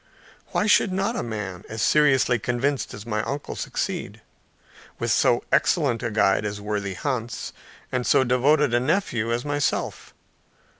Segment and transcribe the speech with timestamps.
[0.47, 4.19] Why should not a man as seriously convinced as my uncle, succeed,
[4.97, 7.53] with so excellent a guide as worthy Hans,
[7.91, 10.15] and so devoted a nephew as myself?